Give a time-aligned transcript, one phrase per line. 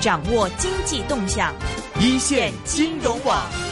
[0.00, 1.54] 掌握经济动向，
[2.00, 3.65] 一线金融网。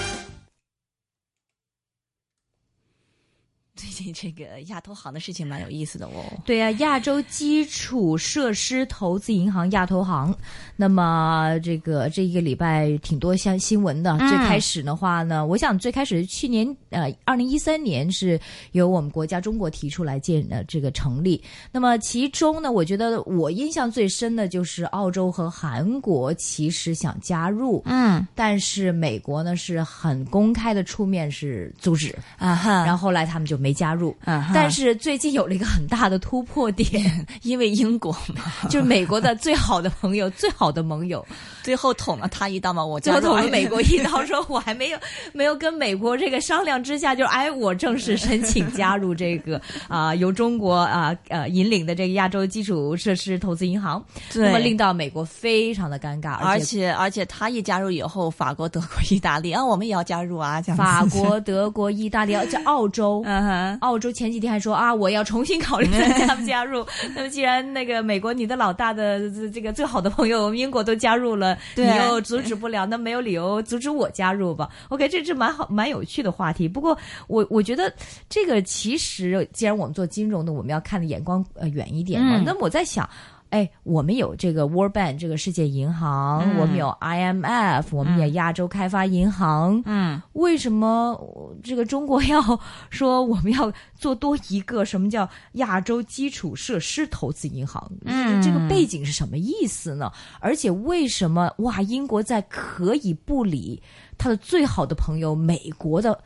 [3.85, 6.25] 最近这个亚投行的事情蛮有意思的哦。
[6.43, 10.35] 对啊，亚洲基础设施投资银行亚投行，
[10.75, 14.17] 那么这个这一个礼拜挺多像新闻的。
[14.17, 18.41] 最开始的话呢，我想最开始去年呃，二零一三年是
[18.73, 21.43] 由我们国家中国提出来建呃这个成立。
[21.71, 34.17] 那么其中呢，我觉得我印象最深的就是澳洲和韩国其实想加入，嗯但是美国呢是很公开的出面是阻止，啊哈，然后后来他们就没加入。
[34.25, 41.25] 嗯但是最近有了一个很大的突破点， 因为英国嘛， 就是美国的最好的朋友、最好的盟友，
[41.63, 44.99] 最后捅了他一刀嘛，我最后捅了美国一刀，说我还没有
[45.35, 54.47] 没有跟美国这个商量之下，就哎，我正式申请加入这个啊、由中国啊呃引领的这个亚洲基础设施投资银行，对。
[54.47, 56.93] 那么令到美国非常的尴尬，而而且。
[56.95, 66.85] 而且他一加入以后，法国、德国、意大利啊，我们也要加入啊，这样法，国、德国、意大利，而且澳洲，嗯哼，澳洲前几天还说啊，我要重新考虑 再加不加入。
[67.15, 76.69] 那么既然那个美国你的老大的这这个最好的朋友英国都加入了，你又阻止不了，那没有理由阻止我加入吧？OK，这是蛮好蛮有趣的话题。
[76.69, 77.93] 不过我我觉得
[78.29, 82.39] 这个其实既然我们做金融的，我们要看的眼光呃远一点嘛。
[82.39, 83.09] 嗯那么我在想。
[83.55, 86.59] 哎，我们有这个 World Bank 这个世界银行，嗯。
[86.59, 92.43] 我们有 IMF，我们有亚洲开发银行，嗯，为什么呃这个中国要
[92.91, 97.89] 说我们要做多一个什么叫亚洲基础设施投资银行？
[98.05, 98.43] 嗯。
[98.43, 100.11] 这个背景是什么意思呢？
[100.41, 103.81] 而且为什么哇，英国在可以不理
[104.19, 106.19] 他的最好的朋友美国的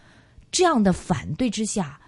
[0.51, 2.01] 这样的反对之下，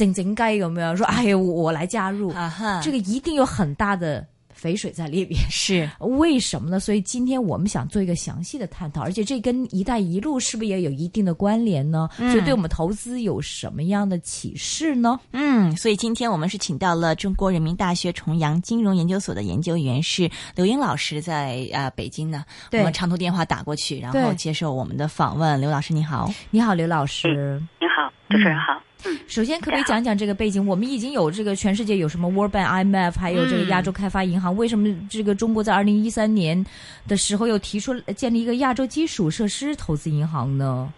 [0.00, 5.38] 静静鸡咁樣說，哎，我我来加入，啊哈，這個一定有很大的肥水在里边。
[5.50, 6.80] 是为什么呢？
[6.80, 12.08] 所以今天我们想做一个详细的探讨，而且这跟“一带一路”是不是也有一定的关联呢？
[12.16, 15.20] 所以对我们投资有什么样的启示呢？
[15.32, 25.60] 嗯，所以今天我们是请到了中国人民大学重阳金融研究所的研究员是刘英老师在，呃北京呢，我们长途电话打过去，然后接受我们的访问。
[25.60, 27.62] 刘老师你好，你好，刘老师。
[27.78, 28.80] 你好，主持人好。
[29.04, 30.64] 嗯，首先，可不可以讲讲这个背景？
[30.64, 36.64] 我们已经有这个全世界有什么 World Bank、IMF，还有这个亚洲开发银行，为什么这个中国在二零一三年
[37.08, 40.92] 的时候又提出建立一个亚洲基础设施投资银行呢？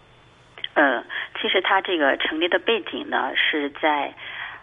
[0.75, 1.03] 呃，
[1.41, 4.13] 其实它这个成立的背景呢，是在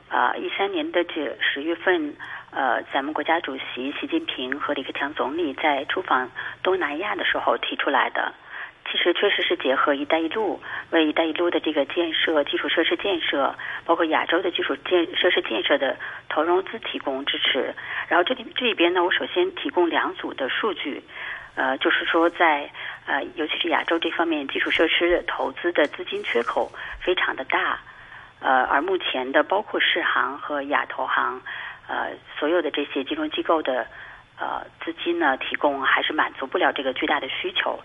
[0.08, 2.14] 啊一三年的这十月份，
[2.50, 6.30] 呃，咱们国家主席习近平和李克强总理在出访
[6.62, 8.32] 东南亚的时候提出来的。
[8.90, 15.96] 其实确实是结合“一带一路”，为“一带一路”的这个建设、基础设施建设，包括亚洲的基础建设施建设的
[16.28, 17.72] 投融资提供支持。
[18.08, 21.02] 然后这里这里边呢，我首先提供两组的数据，
[21.54, 22.68] 呃，就是说在
[23.06, 27.78] 呃，尤其是亚洲这方面基础设施投资的资金缺口非常的大，
[28.40, 31.40] 呃，而目前的包括世行和亚投行，
[31.86, 33.86] 呃，所有的这些金融机构的
[34.36, 37.78] 呃资金呢，提供还是满足不了这个巨大的需求。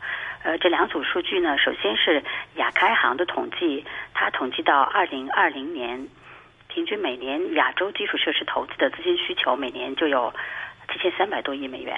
[0.45, 2.23] 呃，这两组数据呢，首先是
[2.57, 3.83] 亚开行的统计，
[4.13, 6.07] 它统计到二零二零年，
[6.67, 10.31] 平均每年亚洲基础设施投资的资金需求每年就有
[10.94, 11.97] 七千三百多亿美元。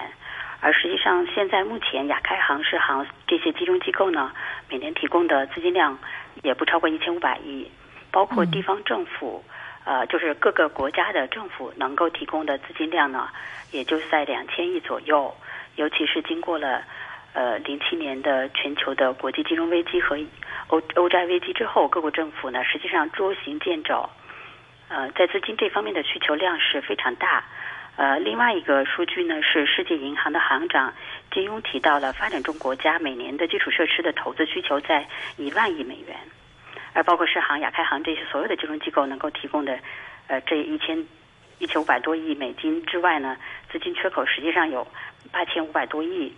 [0.62, 4.32] 而实际上，现在目前亚开行、世行这些金融机构呢，
[4.70, 6.00] 每年提供的资金量
[6.42, 7.70] 也不超过一千五百亿，
[8.12, 9.44] 包括地方政府，
[9.84, 13.28] 呃，就是各个国家的政府能够提供的资金量呢，
[13.74, 15.36] 也就在两千亿左右。
[15.76, 16.84] 尤其是经过了
[17.38, 20.18] 呃零七年的全球的国际金融危机和
[20.70, 24.10] 欧欧债危机之后，各国政府呢实际上捉襟见肘，
[24.88, 27.46] 呃，在资金这方面的需求量是非常大。
[27.96, 30.92] 呃，另外一个数据呢是世界银行的行长
[31.32, 36.18] 金庸提到了发展中国家每年的基础设施的投资需求在一万亿美元，
[36.94, 39.78] 而包括世行、亚开行这些所有的金融机构能够提供的
[40.26, 41.06] 呃这一千
[41.60, 43.38] 一千五百多亿美金之外呢，
[43.72, 44.88] 资金缺口实际上有
[45.32, 46.34] 八千五百多亿。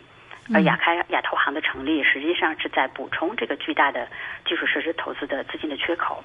[0.54, 4.07] 而亚开亚投行的成立，实际上是在补充这个巨大的
[4.46, 6.24] 基础设施投资的资金的缺口，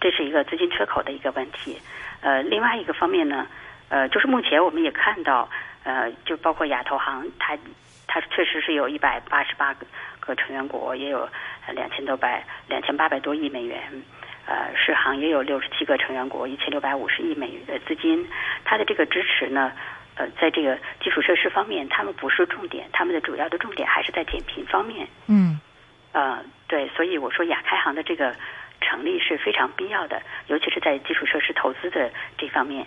[0.00, 1.78] 这是一个资金缺口的一个问题。
[2.20, 3.46] 呃，另外一个方面呢，
[3.88, 5.48] 呃，就是目前我们也看到，
[5.84, 7.56] 呃，就包括亚投行，它
[8.06, 9.86] 它确实是有一百八十八个
[10.20, 11.28] 个成员国，也有
[11.74, 13.78] 两千多百两千八百多亿美元。
[14.46, 18.26] 呃，世行也有六十七个成员国，一千六百五十亿美元的资金，
[18.64, 19.70] 它的这个支持呢，
[20.20, 25.08] 呃，在这个基础设施方面，他们不是重点，他们的主要的重点还是在减贫方面。
[25.28, 25.58] 嗯
[26.12, 28.34] 呃，对，所以我说亚开行的这个
[28.82, 32.86] 成立是非常必要的，尤其是在基础设施投资的这方面。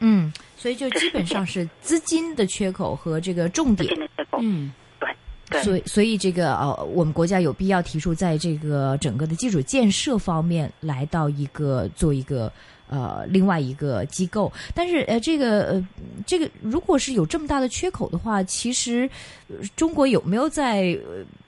[0.00, 3.94] 嗯，所以就基本上是资金的缺口和这个重点。
[4.40, 5.08] 嗯，对
[5.50, 5.62] 对。
[5.62, 12.52] 所以所以这个呃，我们国家有必要提出，在这个整个的基础建设方面，来到一个做一个。
[12.92, 15.88] 呃，另外一个机构，但是呃，这个呃，
[16.26, 19.08] 这个如果是有这么大的缺口的话，其实
[19.76, 20.98] 中国有没有在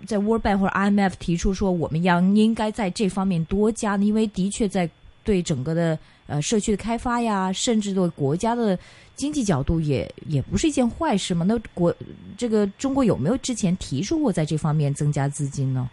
[0.06, 4.04] 在 World Bank 或者 IMF 提出说我们要应该在这方面多加呢？
[4.04, 4.88] 因为的确在
[5.24, 8.78] 对整个的呃社区的开发呀，甚至对国家的
[9.14, 11.44] 经济角度也也不是一件坏事嘛。
[11.46, 11.94] 那国
[12.36, 15.88] 这个中国有没有之前提出过在这方面增加资金呢？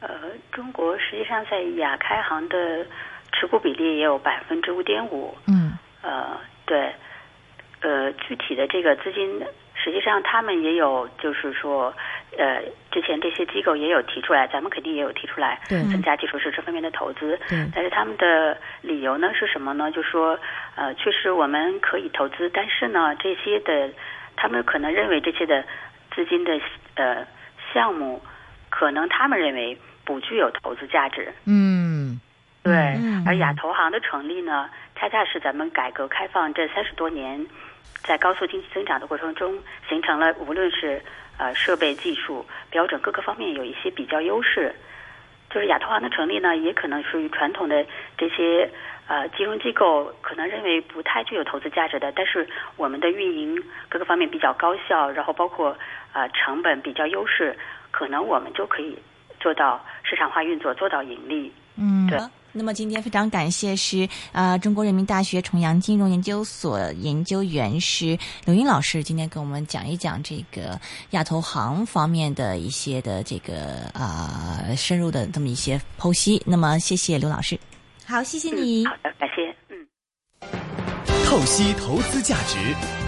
[0.00, 0.08] 呃，
[0.50, 2.86] 中国实际上在亚开行的。
[3.34, 5.34] 持股比例也有百分之五点五。
[5.46, 6.94] 嗯，呃，对，
[7.82, 9.44] 呃，具体的这个资金，
[9.74, 11.92] 实际上他们也有，就是说，
[12.38, 12.62] 呃，
[12.92, 17.36] 之前这些机构也有提出来，咱们肯定也有提出来，增加基础设施方面的投资。
[17.48, 19.90] 对，但是他们的理由呢是什么呢？
[19.90, 20.38] 就说，
[20.76, 23.90] 呃，确实我们可以投资，但是呢，这些的，
[24.36, 25.64] 他们可能认为这些的
[26.14, 26.60] 资金的
[26.94, 27.26] 呃
[27.74, 28.22] 项目，
[28.70, 31.32] 可能他们认为不具有投资价值。
[31.46, 31.81] 嗯。
[32.62, 32.72] 对，
[33.26, 37.44] 而亚投行的成立呢，恰恰是咱们改革开放这三十多年，
[38.04, 41.02] 在高速经济增长的过程中，形成了无论是
[41.38, 44.72] 呃设备、技术、标准各个方面有一些比较优势。
[45.50, 47.84] 就是亚投行的成立呢，也可能属于传统的
[48.16, 48.70] 这些
[49.06, 55.76] 呃金融机构可能认为不太具有投资价值的，但是我们的运营各个方面比较高效，然后包括
[56.12, 57.54] 呃成本比较优势，
[57.90, 58.96] 可能我们就可以
[59.40, 61.52] 做到市场化运作，做到盈利。
[61.76, 62.18] 嗯，对。
[62.52, 70.78] 那么今天非常感谢是啊中国人民大学重阳金融研究所研究员是刘英老师，今天跟我们讲一讲这个
[71.10, 76.42] 亚投行方面的一些的这个啊深入的这么一些剖析。
[76.44, 77.58] 那么谢谢刘老师，
[78.06, 79.86] 好，谢谢你，好的，感谢，嗯，
[81.24, 83.02] 透析投资价值。